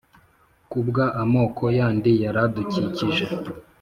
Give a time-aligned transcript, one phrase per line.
[0.69, 3.25] kubwa amoko yandi yaradukikije